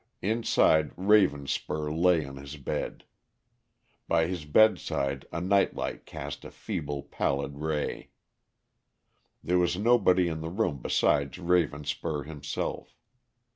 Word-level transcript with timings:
Inside, 0.23 0.95
Ravenspur 0.95 1.91
lay 1.95 2.25
on 2.25 2.37
his 2.37 2.57
bed. 2.57 3.03
By 4.07 4.25
his 4.25 4.45
bedside 4.45 5.27
a 5.31 5.39
nightlight 5.39 6.07
cast 6.07 6.43
a 6.43 6.49
feeble 6.49 7.03
pallid 7.03 7.59
ray. 7.59 8.09
There 9.43 9.59
was 9.59 9.77
nobody 9.77 10.27
in 10.27 10.41
the 10.41 10.49
room 10.49 10.81
besides 10.81 11.37
Ravenspur 11.37 12.25
himself. 12.25 12.97